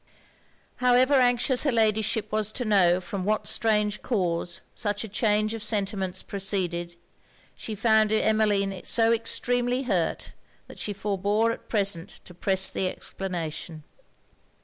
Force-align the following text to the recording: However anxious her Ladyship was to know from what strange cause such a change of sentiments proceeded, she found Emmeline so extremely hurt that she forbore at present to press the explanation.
However 0.77 1.13
anxious 1.13 1.63
her 1.63 1.71
Ladyship 1.71 2.31
was 2.31 2.51
to 2.53 2.65
know 2.65 2.99
from 2.99 3.23
what 3.23 3.45
strange 3.45 4.01
cause 4.01 4.61
such 4.73 5.03
a 5.03 5.07
change 5.07 5.53
of 5.53 5.61
sentiments 5.61 6.23
proceeded, 6.23 6.95
she 7.55 7.75
found 7.75 8.11
Emmeline 8.11 8.81
so 8.83 9.13
extremely 9.13 9.83
hurt 9.83 10.33
that 10.65 10.79
she 10.79 10.91
forbore 10.91 11.51
at 11.51 11.69
present 11.69 12.09
to 12.25 12.33
press 12.33 12.71
the 12.71 12.87
explanation. 12.87 13.83